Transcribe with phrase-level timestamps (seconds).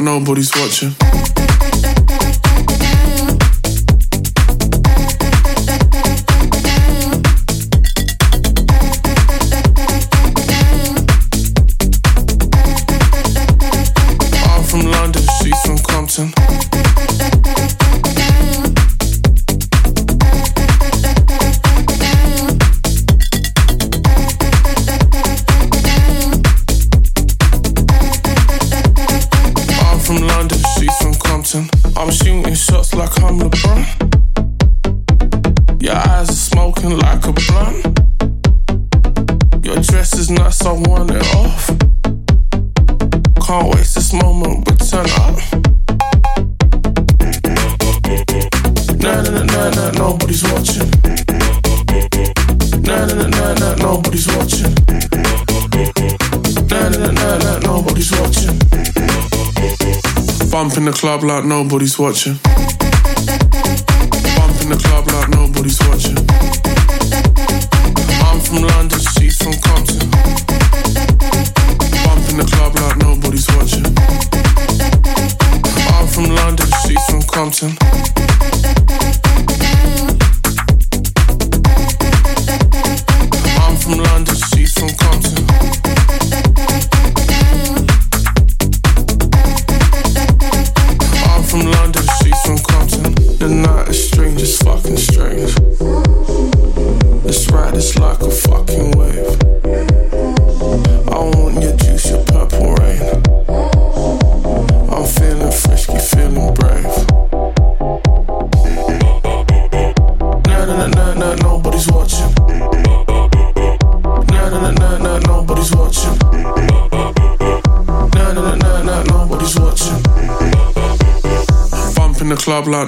[0.00, 0.50] nobody's
[61.20, 62.47] blah, nobody's watching.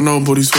[0.01, 0.51] nobody's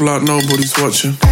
[0.00, 1.29] like nobody's watching.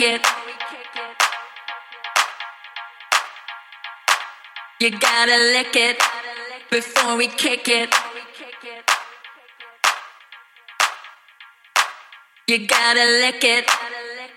[0.00, 0.18] You
[4.98, 6.00] gotta lick it
[6.70, 7.94] before we kick it.
[12.48, 13.66] You gotta lick it,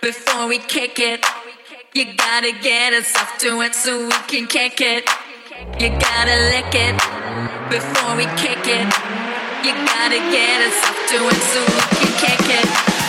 [0.02, 1.26] before we kick it.
[1.94, 5.10] You gotta get us off to it so we can kick it.
[5.80, 6.96] You gotta lick it
[7.70, 8.94] before we kick it.
[9.64, 13.03] You gotta get us off to it so we can kick it.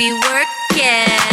[0.00, 1.29] Baby work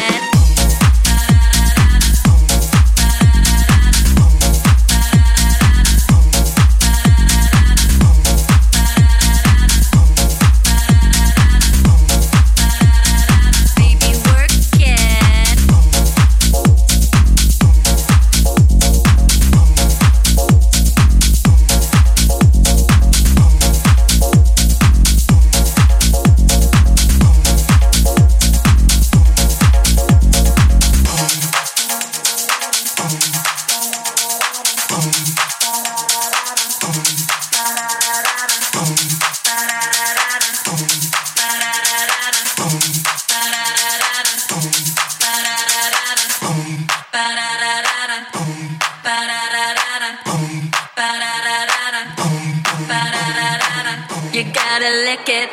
[54.80, 55.50] gotta lick it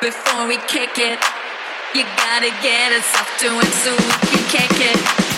[0.00, 1.18] before we kick it.
[1.92, 5.33] You gotta get us off to it so we can kick it.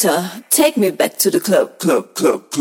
[0.00, 2.59] Take me back to the club, club, club, club.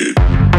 [0.00, 0.49] kid.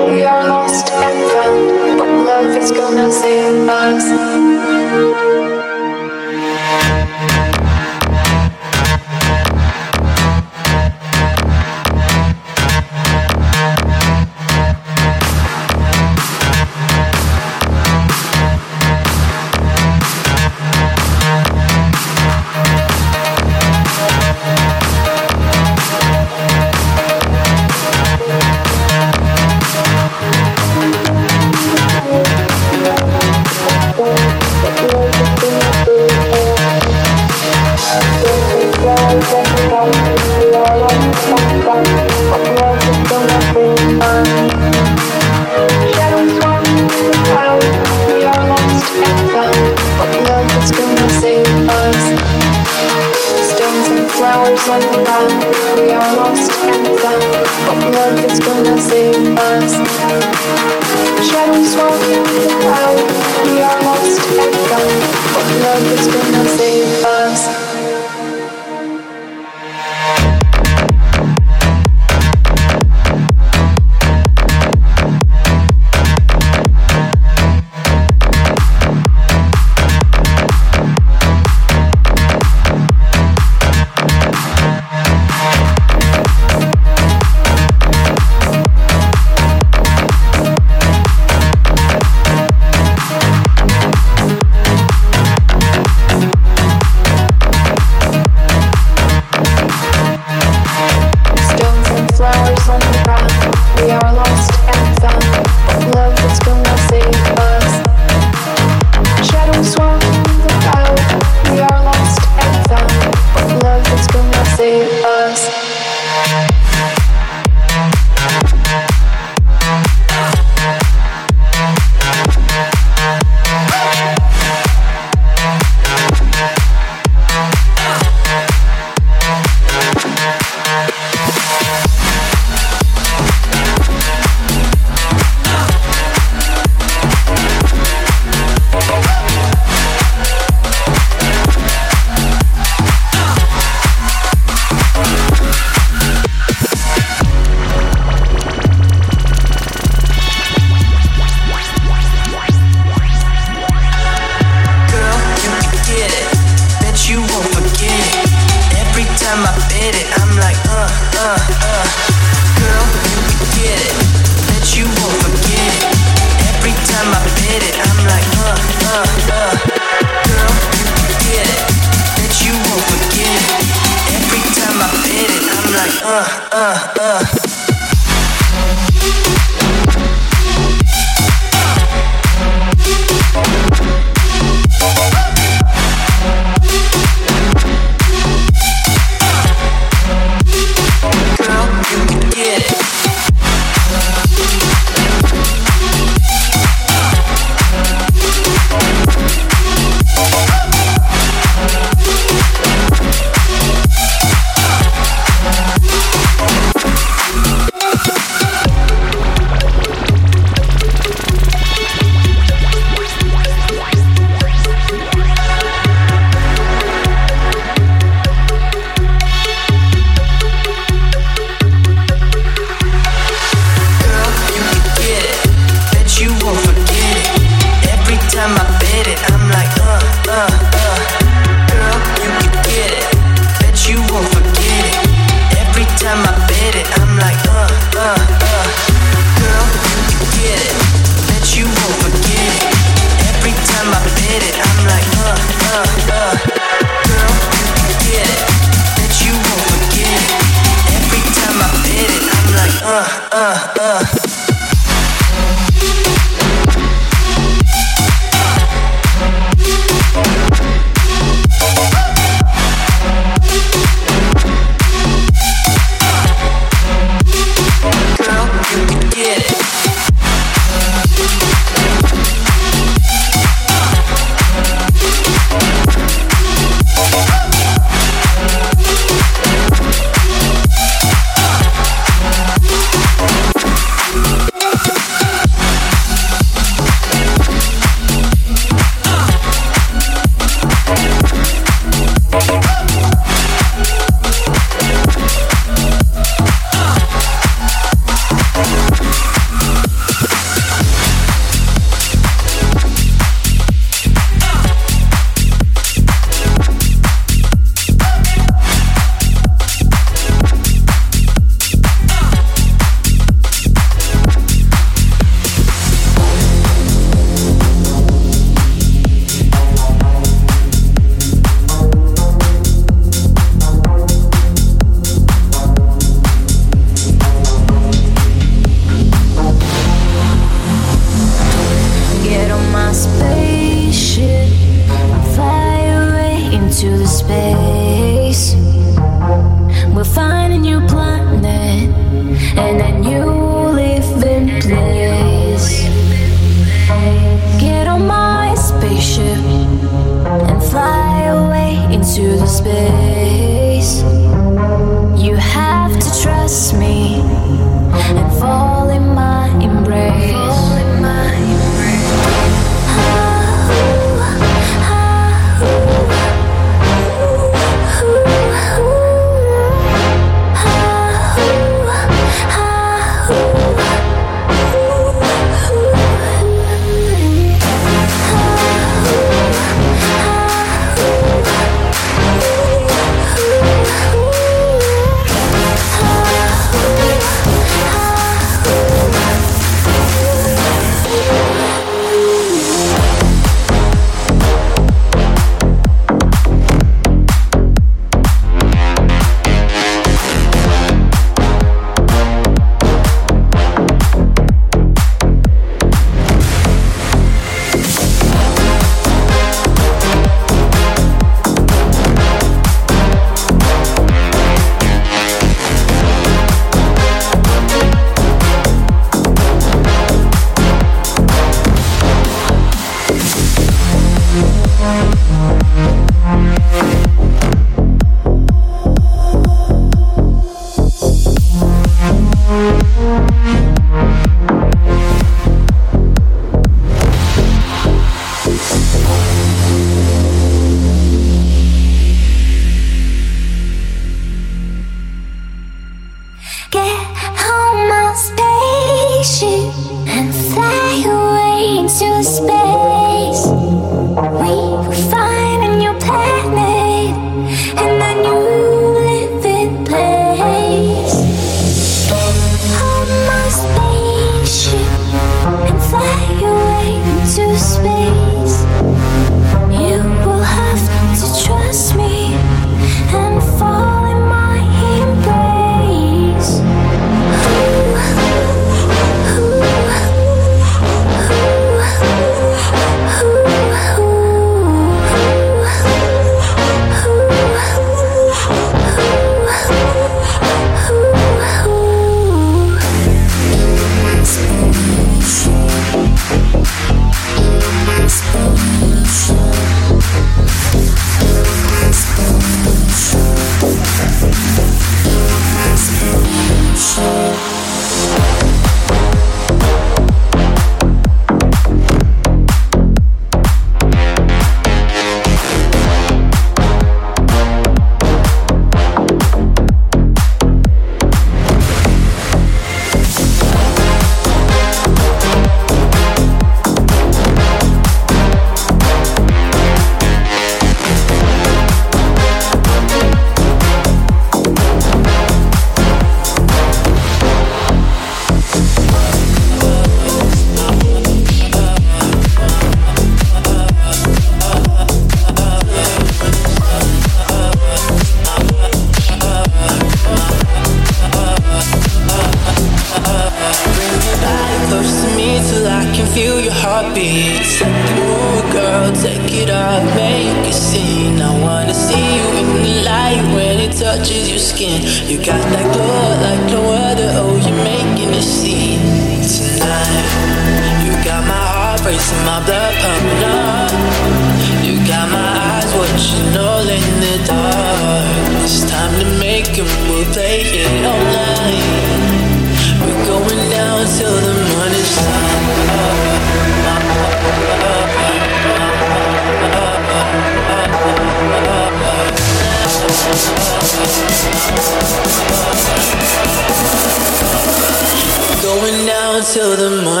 [599.31, 600.00] Till the morning